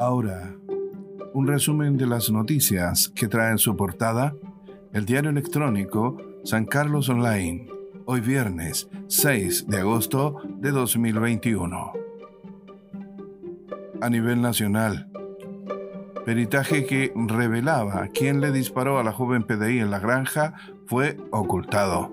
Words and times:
Ahora, 0.00 0.56
un 1.34 1.46
resumen 1.46 1.98
de 1.98 2.06
las 2.06 2.30
noticias 2.30 3.12
que 3.14 3.28
trae 3.28 3.50
en 3.50 3.58
su 3.58 3.76
portada 3.76 4.34
el 4.94 5.04
diario 5.04 5.28
electrónico 5.28 6.16
San 6.42 6.64
Carlos 6.64 7.10
Online, 7.10 7.68
hoy 8.06 8.22
viernes 8.22 8.88
6 9.08 9.66
de 9.68 9.80
agosto 9.80 10.36
de 10.56 10.70
2021. 10.70 11.92
A 14.00 14.08
nivel 14.08 14.40
nacional, 14.40 15.10
peritaje 16.24 16.86
que 16.86 17.12
revelaba 17.14 18.08
quién 18.08 18.40
le 18.40 18.52
disparó 18.52 18.98
a 18.98 19.04
la 19.04 19.12
joven 19.12 19.42
PDI 19.42 19.80
en 19.80 19.90
la 19.90 19.98
granja 19.98 20.54
fue 20.86 21.18
ocultado. 21.30 22.10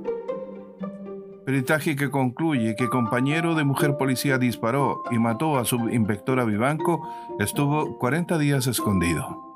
Peritaje 1.48 1.96
que 1.96 2.12
concluye 2.12 2.76
que 2.76 2.90
compañero 2.90 3.56
de 3.56 3.64
mujer 3.64 3.96
policía 3.96 4.38
disparó 4.38 5.02
y 5.12 5.18
mató 5.18 5.58
a 5.58 5.64
su 5.64 5.88
inspectora 5.88 6.44
Vivanco 6.44 7.08
estuvo 7.40 7.98
40 8.00 8.38
días 8.38 8.68
escondido. 8.68 9.56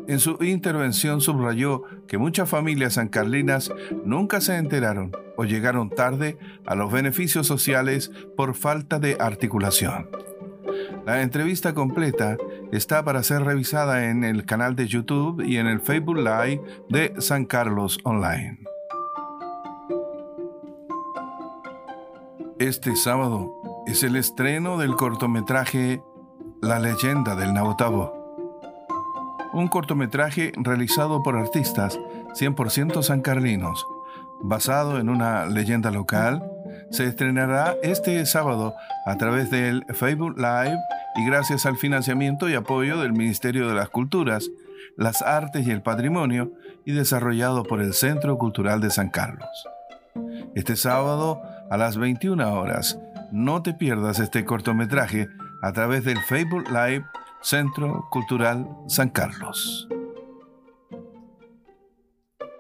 En 0.08 0.20
su 0.20 0.38
intervención 0.44 1.20
subrayó 1.20 1.82
que 2.08 2.20
muchas 2.20 2.48
familias 2.48 2.94
sancarlinas 2.94 3.72
nunca 4.06 4.40
se 4.40 4.58
enteraron 4.58 5.14
o 5.36 5.46
llegaron 5.46 5.90
tarde 5.90 6.38
a 6.64 6.76
los 6.76 6.92
beneficios 6.92 7.48
sociales 7.48 8.12
por 8.38 8.54
falta 8.54 9.00
de 9.00 9.18
articulación. 9.20 10.10
La 11.08 11.24
entrevista 11.24 11.74
completa 11.74 12.38
está 12.76 13.04
para 13.04 13.22
ser 13.22 13.44
revisada 13.44 14.10
en 14.10 14.24
el 14.24 14.46
canal 14.46 14.76
de 14.76 14.88
YouTube 14.88 15.44
y 15.46 15.58
en 15.58 15.68
el 15.68 15.80
Facebook 15.80 16.18
Live 16.18 16.60
de 16.90 17.14
San 17.20 17.46
Carlos 17.46 18.00
Online. 18.04 18.58
Este 22.58 22.96
sábado 22.96 23.54
es 23.86 24.02
el 24.02 24.16
estreno 24.16 24.80
del 24.80 24.96
cortometraje 24.96 26.02
La 26.64 26.80
leyenda 26.80 27.36
del 27.36 27.54
Nautabo. 27.54 28.12
Un 29.54 29.68
cortometraje 29.68 30.52
realizado 30.56 31.22
por 31.22 31.38
artistas 31.38 32.00
100% 32.40 33.04
sancarlinos, 33.04 33.86
basado 34.42 35.00
en 35.00 35.10
una 35.10 35.46
leyenda 35.46 35.92
local 35.92 36.44
se 36.94 37.06
estrenará 37.08 37.76
este 37.82 38.24
sábado 38.28 38.76
a 39.08 39.18
través 39.18 39.50
del 39.50 39.84
Facebook 39.96 40.38
Live 40.38 40.78
y 41.16 41.26
gracias 41.26 41.66
al 41.66 41.76
financiamiento 41.76 42.48
y 42.48 42.54
apoyo 42.54 43.00
del 43.00 43.14
Ministerio 43.14 43.68
de 43.68 43.74
las 43.74 43.90
Culturas, 43.90 44.52
las 44.96 45.24
Artes 45.24 45.66
y 45.66 45.72
el 45.72 45.82
Patrimonio 45.82 46.52
y 46.86 46.92
desarrollado 46.92 47.64
por 47.64 47.82
el 47.82 47.96
Centro 47.96 48.38
Cultural 48.38 48.80
de 48.80 48.92
San 48.92 49.10
Carlos. 49.10 49.50
Este 50.54 50.76
sábado 50.76 51.42
a 51.72 51.78
las 51.78 51.98
21 51.98 52.54
horas, 52.54 53.00
no 53.32 53.64
te 53.64 53.74
pierdas 53.74 54.20
este 54.20 54.46
cortometraje 54.46 55.30
a 55.64 55.72
través 55.72 56.04
del 56.04 56.20
Facebook 56.20 56.66
Live 56.70 57.06
Centro 57.42 58.08
Cultural 58.12 58.68
San 58.86 59.10
Carlos. 59.10 59.88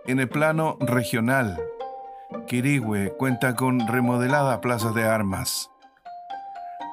En 0.07 0.19
el 0.19 0.27
plano 0.27 0.77
regional, 0.81 1.59
Quirigüe 2.47 3.13
cuenta 3.17 3.55
con 3.55 3.87
remodelada 3.87 4.61
plaza 4.61 4.91
de 4.91 5.03
armas. 5.03 5.69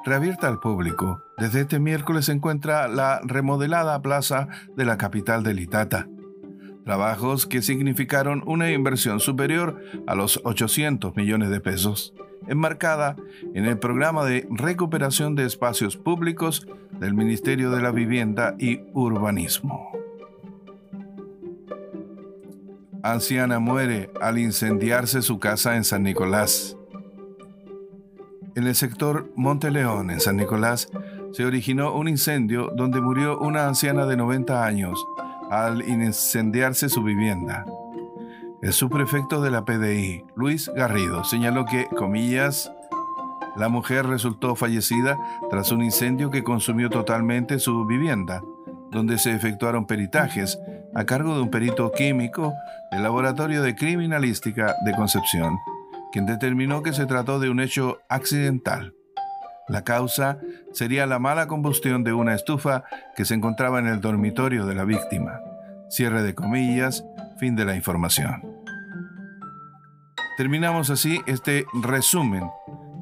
Reabierta 0.05 0.47
al 0.47 0.59
público, 0.59 1.21
desde 1.37 1.61
este 1.61 1.79
miércoles 1.79 2.25
se 2.25 2.31
encuentra 2.31 2.87
la 2.87 3.21
remodelada 3.23 4.01
plaza 4.01 4.47
de 4.75 4.85
la 4.85 4.97
capital 4.97 5.43
de 5.43 5.53
Litata. 5.53 6.07
Trabajos 6.85 7.45
que 7.45 7.61
significaron 7.61 8.43
una 8.47 8.71
inversión 8.71 9.19
superior 9.19 9.79
a 10.07 10.15
los 10.15 10.41
800 10.43 11.15
millones 11.15 11.49
de 11.49 11.59
pesos, 11.59 12.13
enmarcada 12.47 13.15
en 13.53 13.65
el 13.65 13.77
programa 13.77 14.25
de 14.25 14.47
recuperación 14.49 15.35
de 15.35 15.45
espacios 15.45 15.97
públicos 15.97 16.65
del 16.99 17.13
Ministerio 17.13 17.69
de 17.69 17.81
la 17.81 17.91
Vivienda 17.91 18.55
y 18.57 18.81
Urbanismo. 18.93 20.00
Anciana 23.03 23.59
muere 23.59 24.11
al 24.21 24.37
incendiarse 24.37 25.21
su 25.21 25.39
casa 25.39 25.75
en 25.75 25.83
San 25.83 26.03
Nicolás. 26.03 26.77
En 28.55 28.67
el 28.67 28.75
sector 28.75 29.31
Monte 29.35 29.71
León, 29.71 30.11
en 30.11 30.19
San 30.19 30.37
Nicolás, 30.37 30.89
se 31.31 31.45
originó 31.45 31.95
un 31.95 32.07
incendio 32.07 32.71
donde 32.75 33.01
murió 33.01 33.39
una 33.39 33.65
anciana 33.65 34.05
de 34.05 34.17
90 34.17 34.65
años 34.65 35.03
al 35.49 35.81
incendiarse 35.87 36.89
su 36.89 37.01
vivienda. 37.01 37.65
El 38.61 38.73
subprefecto 38.73 39.41
de 39.41 39.49
la 39.49 39.65
PDI, 39.65 40.23
Luis 40.35 40.69
Garrido, 40.75 41.23
señaló 41.23 41.65
que, 41.65 41.87
comillas, 41.87 42.71
la 43.55 43.67
mujer 43.67 44.05
resultó 44.05 44.55
fallecida 44.55 45.17
tras 45.49 45.71
un 45.71 45.81
incendio 45.81 46.29
que 46.29 46.43
consumió 46.43 46.89
totalmente 46.89 47.57
su 47.57 47.85
vivienda, 47.85 48.43
donde 48.91 49.17
se 49.17 49.33
efectuaron 49.33 49.85
peritajes 49.87 50.59
a 50.93 51.05
cargo 51.05 51.35
de 51.35 51.41
un 51.41 51.49
perito 51.49 51.91
químico 51.91 52.53
del 52.91 53.03
Laboratorio 53.03 53.61
de 53.61 53.75
Criminalística 53.75 54.75
de 54.83 54.93
Concepción, 54.93 55.57
quien 56.11 56.25
determinó 56.25 56.83
que 56.83 56.93
se 56.93 57.05
trató 57.05 57.39
de 57.39 57.49
un 57.49 57.59
hecho 57.59 57.99
accidental. 58.09 58.93
La 59.67 59.83
causa 59.83 60.39
sería 60.73 61.05
la 61.05 61.19
mala 61.19 61.47
combustión 61.47 62.03
de 62.03 62.13
una 62.13 62.35
estufa 62.35 62.83
que 63.15 63.25
se 63.25 63.35
encontraba 63.35 63.79
en 63.79 63.87
el 63.87 64.01
dormitorio 64.01 64.65
de 64.65 64.75
la 64.75 64.83
víctima. 64.83 65.39
Cierre 65.89 66.23
de 66.23 66.35
comillas, 66.35 67.05
fin 67.37 67.55
de 67.55 67.65
la 67.65 67.75
información. 67.75 68.41
Terminamos 70.37 70.89
así 70.89 71.21
este 71.27 71.65
resumen 71.81 72.49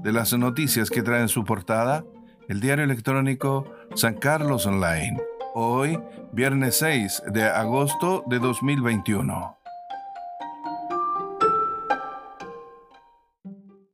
de 0.03 0.11
las 0.11 0.33
noticias 0.33 0.89
que 0.89 1.01
trae 1.01 1.21
en 1.21 1.29
su 1.29 1.43
portada 1.43 2.03
el 2.47 2.59
diario 2.59 2.83
electrónico 2.83 3.71
San 3.95 4.15
Carlos 4.15 4.65
Online 4.65 5.19
hoy, 5.59 5.99
viernes 6.31 6.77
6 6.77 7.23
de 7.27 7.43
agosto 7.43 8.23
de 8.27 8.39
2021. 8.39 9.58